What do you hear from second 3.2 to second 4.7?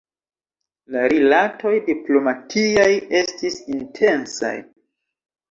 estis intensaj.